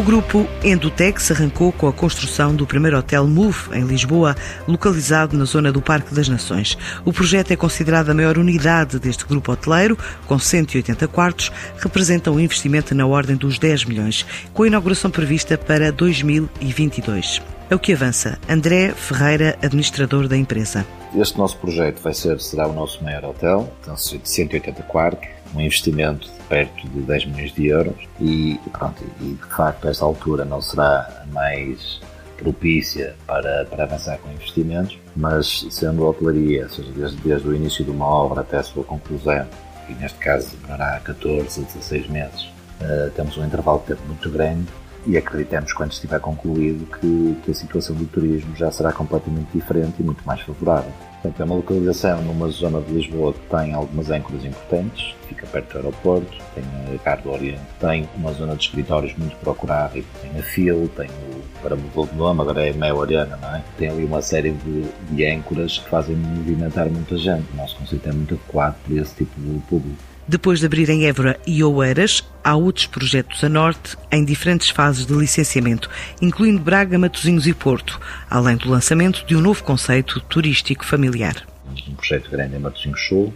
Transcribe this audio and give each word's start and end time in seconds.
O 0.00 0.02
grupo 0.02 0.48
Endotex 0.64 1.30
arrancou 1.30 1.70
com 1.72 1.86
a 1.86 1.92
construção 1.92 2.54
do 2.56 2.66
primeiro 2.66 2.96
hotel 2.96 3.26
Move, 3.26 3.68
em 3.74 3.84
Lisboa, 3.84 4.34
localizado 4.66 5.36
na 5.36 5.44
zona 5.44 5.70
do 5.70 5.82
Parque 5.82 6.14
das 6.14 6.26
Nações. 6.26 6.78
O 7.04 7.12
projeto 7.12 7.50
é 7.50 7.56
considerado 7.56 8.08
a 8.08 8.14
maior 8.14 8.38
unidade 8.38 8.98
deste 8.98 9.26
grupo 9.26 9.52
hoteleiro, 9.52 9.98
com 10.26 10.38
180 10.38 11.06
quartos, 11.06 11.52
representa 11.76 12.30
um 12.30 12.40
investimento 12.40 12.94
na 12.94 13.06
ordem 13.06 13.36
dos 13.36 13.58
10 13.58 13.84
milhões, 13.84 14.24
com 14.54 14.62
a 14.62 14.68
inauguração 14.68 15.10
prevista 15.10 15.58
para 15.58 15.92
2022. 15.92 17.42
É 17.68 17.74
o 17.74 17.78
que 17.78 17.92
avança. 17.92 18.38
André 18.48 18.94
Ferreira, 18.96 19.58
administrador 19.62 20.26
da 20.26 20.36
empresa. 20.36 20.86
Este 21.14 21.36
nosso 21.36 21.58
projeto 21.58 22.00
vai 22.00 22.14
ser, 22.14 22.40
será 22.40 22.66
o 22.66 22.72
nosso 22.72 23.04
maior 23.04 23.24
hotel, 23.26 23.70
então, 23.82 23.94
de 23.94 24.20
180 24.24 24.82
quartos, 24.84 25.28
um 25.54 25.60
investimento 25.60 26.28
de 26.28 26.42
perto 26.48 26.88
de 26.88 27.00
10 27.00 27.26
milhões 27.26 27.52
de 27.52 27.66
euros 27.66 28.08
e, 28.20 28.58
pronto, 28.72 29.02
e 29.20 29.34
de 29.34 29.54
facto 29.54 29.88
esta 29.88 30.04
altura 30.04 30.44
não 30.44 30.60
será 30.60 31.24
mais 31.32 32.00
propícia 32.36 33.14
para, 33.26 33.66
para 33.66 33.84
avançar 33.84 34.18
com 34.18 34.30
investimentos, 34.30 34.98
mas 35.14 35.66
sendo 35.70 36.06
a 36.06 36.10
hotelaria, 36.10 36.64
ou 36.64 36.70
seja, 36.70 36.90
desde, 36.92 37.16
desde 37.18 37.48
o 37.48 37.54
início 37.54 37.84
de 37.84 37.90
uma 37.90 38.06
obra 38.06 38.40
até 38.40 38.58
a 38.58 38.62
sua 38.62 38.82
conclusão, 38.82 39.46
e 39.88 39.92
neste 39.94 40.18
caso 40.18 40.56
demorará 40.56 40.98
14 41.00 41.60
a 41.60 41.64
16 41.64 42.08
meses, 42.08 42.42
uh, 42.80 43.10
temos 43.14 43.36
um 43.36 43.44
intervalo 43.44 43.80
de 43.80 43.86
tempo 43.86 44.02
muito 44.06 44.30
grande 44.30 44.66
e 45.06 45.16
acreditamos, 45.16 45.72
quando 45.72 45.92
estiver 45.92 46.20
concluído, 46.20 46.86
que, 46.98 47.36
que 47.42 47.50
a 47.50 47.54
situação 47.54 47.96
do 47.96 48.04
turismo 48.06 48.54
já 48.54 48.70
será 48.70 48.92
completamente 48.92 49.48
diferente 49.52 49.94
e 50.00 50.02
muito 50.02 50.22
mais 50.24 50.40
favorável. 50.40 50.92
Portanto, 51.22 51.40
é 51.40 51.44
uma 51.44 51.54
localização 51.56 52.22
numa 52.22 52.48
zona 52.48 52.80
de 52.80 52.92
Lisboa 52.94 53.34
que 53.34 53.40
tem 53.54 53.74
algumas 53.74 54.10
âncoras 54.10 54.42
importantes, 54.42 55.14
fica 55.28 55.46
perto 55.46 55.72
do 55.72 55.78
aeroporto, 55.78 56.38
tem 56.54 56.64
a 56.94 56.98
Cardo 56.98 57.24
do 57.24 57.32
Oriente, 57.32 57.60
tem 57.78 58.08
uma 58.16 58.32
zona 58.32 58.56
de 58.56 58.64
escritórios 58.64 59.14
muito 59.18 59.36
procurada, 59.36 59.92
tem 59.92 60.38
a 60.38 60.42
FIL, 60.42 60.90
tem 60.96 61.08
o, 61.08 61.60
para 61.60 61.76
mudou 61.76 62.06
de 62.06 62.40
agora 62.40 62.66
é 62.66 62.72
Mel 62.72 63.02
Ariana, 63.02 63.36
não 63.36 63.54
é? 63.54 63.62
Tem 63.76 63.90
ali 63.90 64.04
uma 64.04 64.22
série 64.22 64.52
de, 64.52 64.82
de 65.10 65.26
âncoras 65.26 65.78
que 65.78 65.88
fazem 65.90 66.16
movimentar 66.16 66.88
muita 66.88 67.18
gente. 67.18 67.44
O 67.52 67.56
nosso 67.56 67.76
conceito 67.76 68.08
é 68.08 68.12
muito 68.12 68.34
adequado 68.34 68.76
para 68.82 68.94
esse 68.94 69.14
tipo 69.14 69.38
de 69.38 69.58
público. 69.68 70.09
Depois 70.30 70.60
de 70.60 70.66
abrir 70.66 70.88
em 70.88 71.06
Évora 71.06 71.40
e 71.44 71.64
Oeiras, 71.64 72.22
há 72.44 72.54
outros 72.54 72.86
projetos 72.86 73.42
a 73.42 73.48
norte 73.48 73.96
em 74.12 74.24
diferentes 74.24 74.70
fases 74.70 75.04
de 75.04 75.12
licenciamento, 75.12 75.90
incluindo 76.22 76.62
Braga, 76.62 76.96
Matosinhos 76.96 77.48
e 77.48 77.52
Porto, 77.52 78.00
além 78.30 78.56
do 78.56 78.70
lançamento 78.70 79.26
de 79.26 79.34
um 79.34 79.40
novo 79.40 79.64
conceito 79.64 80.20
turístico 80.20 80.86
familiar. 80.86 81.44
Um 81.88 81.96
projeto 81.96 82.30
grande 82.30 82.54
em 82.54 82.60
Matosinhos 82.60 83.08
Sul, 83.08 83.34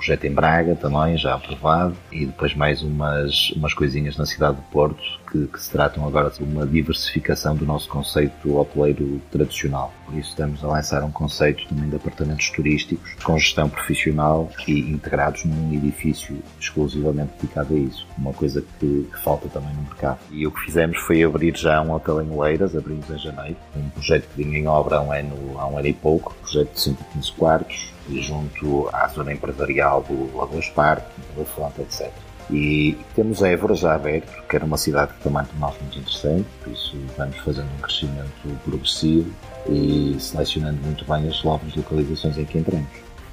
projeto 0.00 0.24
em 0.24 0.32
Braga 0.32 0.74
também, 0.74 1.18
já 1.18 1.34
aprovado, 1.34 1.94
e 2.10 2.24
depois 2.24 2.54
mais 2.54 2.82
umas, 2.82 3.50
umas 3.50 3.74
coisinhas 3.74 4.16
na 4.16 4.24
cidade 4.24 4.56
de 4.56 4.62
Porto 4.72 5.20
que, 5.30 5.46
que, 5.46 5.62
se 5.62 5.70
tratam 5.70 6.06
agora 6.06 6.30
de 6.30 6.42
uma 6.42 6.66
diversificação 6.66 7.54
do 7.54 7.66
nosso 7.66 7.88
conceito 7.88 8.56
hoteleiro 8.56 9.20
tradicional. 9.30 9.92
Por 10.06 10.16
isso 10.16 10.30
estamos 10.30 10.64
a 10.64 10.68
lançar 10.68 11.04
um 11.04 11.12
conceito 11.12 11.68
também 11.68 11.88
de 11.88 11.96
apartamentos 11.96 12.48
turísticos 12.50 13.14
com 13.22 13.38
gestão 13.38 13.68
profissional 13.68 14.50
e 14.66 14.80
integrados 14.80 15.44
num 15.44 15.72
edifício 15.74 16.36
exclusivamente 16.58 17.32
dedicado 17.40 17.74
a 17.74 17.78
isso. 17.78 18.06
Uma 18.16 18.32
coisa 18.32 18.64
que, 18.80 19.06
que 19.12 19.22
falta 19.22 19.48
também 19.48 19.72
no 19.74 19.82
mercado. 19.82 20.18
E 20.30 20.46
o 20.46 20.50
que 20.50 20.62
fizemos 20.62 20.98
foi 20.98 21.22
abrir 21.22 21.56
já 21.56 21.80
um 21.82 21.92
hotel 21.92 22.22
em 22.22 22.30
Oeiras, 22.30 22.74
abrimos 22.74 23.08
em 23.10 23.18
janeiro, 23.18 23.56
um 23.76 23.88
projeto 23.90 24.26
que 24.34 24.42
vinha 24.42 24.58
em 24.58 24.66
obra 24.66 24.96
há 24.96 25.02
um 25.02 25.12
ano, 25.12 25.58
há 25.58 25.66
um 25.68 25.78
ano 25.78 25.86
e 25.86 25.92
pouco, 25.92 26.34
projeto 26.40 26.72
de 26.72 26.80
115 26.80 27.32
quartos, 27.32 27.92
junto 28.08 28.88
à 28.92 29.08
zona 29.08 29.32
empresarial 29.32 30.02
do 30.02 30.36
Lagoas 30.36 30.68
Parque, 30.68 31.06
do 31.34 31.42
Atlanta, 31.42 31.82
etc. 31.82 32.10
E 32.50 32.98
temos 33.14 33.42
Évora 33.42 33.74
já 33.74 33.94
aberto, 33.94 34.42
que 34.48 34.56
era 34.56 34.64
uma 34.64 34.76
cidade 34.76 35.12
também 35.22 35.44
para 35.44 35.58
nós 35.58 35.74
muito 35.80 35.98
interessante, 35.98 36.46
por 36.62 36.72
isso 36.72 36.96
vamos 37.16 37.36
fazendo 37.38 37.68
um 37.78 37.80
crescimento 37.80 38.60
progressivo 38.64 39.30
e 39.68 40.16
selecionando 40.18 40.80
muito 40.82 41.04
bem 41.04 41.28
as 41.28 41.44
novas 41.44 41.74
localizações 41.76 42.36
em 42.38 42.44
que 42.44 42.58
entramos. 42.58 42.88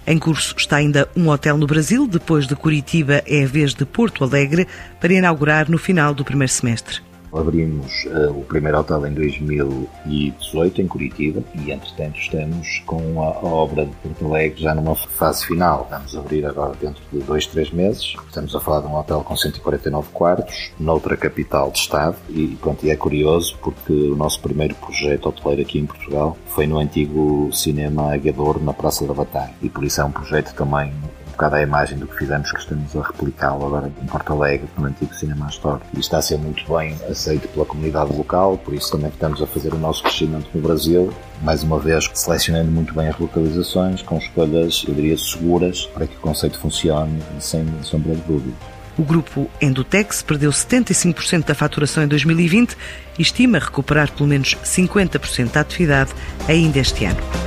Em 0.05 0.19
curso 0.19 0.55
está 0.57 0.77
ainda 0.77 1.09
um 1.17 1.29
hotel 1.29 1.57
no 1.57 1.67
Brasil, 1.67 2.07
depois 2.07 2.47
de 2.47 2.55
Curitiba 2.55 3.23
é 3.25 3.43
a 3.43 3.47
vez 3.47 3.73
de 3.73 3.85
Porto 3.85 4.23
Alegre, 4.23 4.67
para 5.01 5.13
inaugurar 5.13 5.69
no 5.69 5.77
final 5.77 6.13
do 6.13 6.23
primeiro 6.23 6.51
semestre. 6.51 7.01
Abrimos 7.33 8.05
uh, 8.05 8.31
o 8.31 8.43
primeiro 8.43 8.79
hotel 8.79 9.05
em 9.05 9.13
2018 9.13 10.81
em 10.81 10.87
Curitiba 10.87 11.43
e, 11.55 11.71
entretanto, 11.71 12.19
estamos 12.19 12.79
com 12.85 13.21
a 13.21 13.45
obra 13.45 13.85
de 13.85 13.91
Porto 13.95 14.25
Alegre 14.25 14.61
já 14.61 14.73
numa 14.73 14.95
fase 14.95 15.45
final. 15.45 15.87
Vamos 15.89 16.15
abrir 16.15 16.45
agora 16.45 16.73
dentro 16.79 17.01
de 17.11 17.19
dois, 17.19 17.45
três 17.45 17.71
meses. 17.71 18.15
Estamos 18.27 18.55
a 18.55 18.59
falar 18.59 18.81
de 18.81 18.87
um 18.87 18.95
hotel 18.95 19.21
com 19.21 19.35
149 19.35 20.07
quartos, 20.13 20.71
noutra 20.79 21.17
capital 21.17 21.71
de 21.71 21.79
Estado 21.79 22.15
e, 22.29 22.57
pronto, 22.61 22.85
e 22.85 22.89
é 22.89 22.95
curioso 22.95 23.57
porque 23.61 23.93
o 23.93 24.15
nosso 24.15 24.39
primeiro 24.41 24.75
projeto 24.75 25.27
hoteleiro 25.27 25.61
aqui 25.61 25.79
em 25.79 25.85
Portugal 25.85 26.37
foi 26.47 26.65
no 26.65 26.79
antigo 26.79 27.49
cinema 27.51 28.13
Agador, 28.13 28.61
na 28.63 28.73
Praça 28.73 29.05
da 29.05 29.13
Batalha. 29.13 29.53
E 29.61 29.69
por 29.69 29.83
isso 29.83 29.99
é 30.01 30.05
um 30.05 30.11
projeto 30.11 30.53
também 30.53 30.91
bocado 31.37 31.55
à 31.55 31.61
imagem 31.61 31.99
do 31.99 32.07
que 32.07 32.17
fizemos, 32.17 32.51
que 32.51 32.59
estamos 32.59 32.95
a 32.95 33.03
replicá-lo 33.03 33.67
agora 33.67 33.91
em 34.01 34.05
Porto 34.07 34.33
Alegre, 34.33 34.67
no 34.75 34.85
antigo 34.85 35.13
Cinema 35.13 35.47
Store. 35.49 35.79
E 35.95 35.99
está 35.99 36.17
a 36.17 36.21
ser 36.21 36.37
muito 36.37 36.65
bem 36.75 36.97
aceito 37.09 37.47
pela 37.49 37.63
comunidade 37.63 38.11
local, 38.11 38.57
por 38.57 38.73
isso 38.73 38.91
também 38.91 39.09
estamos 39.09 39.41
a 39.41 39.45
fazer 39.45 39.73
o 39.73 39.77
nosso 39.77 40.01
crescimento 40.01 40.47
no 40.53 40.61
Brasil, 40.61 41.13
mais 41.43 41.61
uma 41.61 41.79
vez 41.79 42.09
selecionando 42.13 42.71
muito 42.71 42.93
bem 42.93 43.07
as 43.07 43.17
localizações, 43.19 44.01
com 44.01 44.17
escolhas, 44.17 44.83
eu 44.87 44.95
diria, 44.95 45.17
seguras, 45.17 45.85
para 45.85 46.07
que 46.07 46.15
o 46.17 46.19
conceito 46.19 46.57
funcione 46.57 47.21
sem 47.39 47.65
sombra 47.83 48.15
de 48.15 48.21
dúvida. 48.21 48.55
O 48.97 49.03
grupo 49.03 49.47
Endotex 49.61 50.23
perdeu 50.23 50.49
75% 50.49 51.45
da 51.45 51.53
faturação 51.53 52.03
em 52.03 52.07
2020 52.07 52.75
e 53.19 53.21
estima 53.21 53.59
recuperar 53.59 54.11
pelo 54.11 54.27
menos 54.27 54.55
50% 54.63 55.51
da 55.51 55.61
atividade 55.61 56.11
ainda 56.47 56.79
este 56.79 57.05
ano. 57.05 57.46